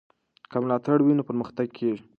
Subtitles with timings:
[0.51, 2.03] که ملاتړ وي نو پرمختګ کېږي.